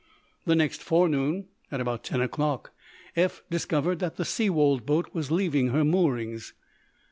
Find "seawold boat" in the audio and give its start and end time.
4.25-5.11